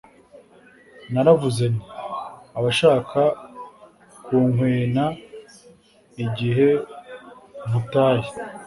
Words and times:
Naravuze 1.13 1.63
nti 1.75 1.87
Abashaka 2.57 3.21
kunkwena 4.25 5.05
igihe 6.25 6.67
mputaye 7.69 8.27